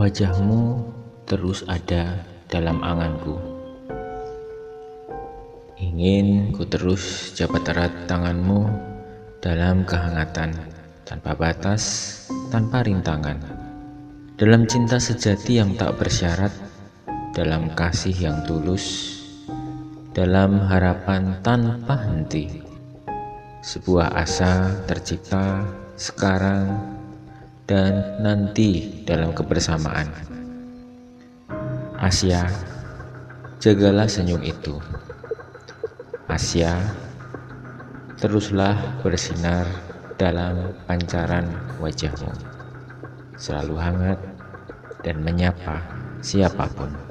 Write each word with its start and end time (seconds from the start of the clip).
Wajahmu 0.00 0.80
terus 1.28 1.60
ada 1.68 2.24
dalam 2.48 2.80
anganku. 2.80 3.36
Ingin 5.76 6.56
ku 6.56 6.64
terus 6.64 7.36
jabat 7.36 7.68
erat 7.68 8.08
tanganmu 8.08 8.64
dalam 9.44 9.84
kehangatan, 9.84 10.56
tanpa 11.04 11.36
batas, 11.36 12.16
tanpa 12.48 12.80
rintangan. 12.80 13.44
Dalam 14.40 14.64
cinta 14.64 14.96
sejati 14.96 15.60
yang 15.60 15.76
tak 15.76 16.00
bersyarat, 16.00 16.56
dalam 17.36 17.68
kasih 17.76 18.16
yang 18.16 18.40
tulus, 18.48 19.20
dalam 20.16 20.64
harapan 20.64 21.36
tanpa 21.44 22.08
henti. 22.08 22.64
Sebuah 23.60 24.16
asa 24.16 24.80
tercipta 24.88 25.60
sekarang 26.00 26.89
dan 27.70 28.18
nanti 28.18 28.98
dalam 29.06 29.30
kebersamaan. 29.30 30.10
Asia, 31.94 32.50
jagalah 33.62 34.10
senyum 34.10 34.42
itu. 34.42 34.74
Asia, 36.26 36.74
teruslah 38.18 38.74
bersinar 39.06 39.70
dalam 40.18 40.74
pancaran 40.90 41.46
wajahmu. 41.78 42.34
Selalu 43.38 43.74
hangat 43.78 44.18
dan 45.06 45.22
menyapa 45.22 45.78
siapa 46.18 46.66
pun. 46.74 47.09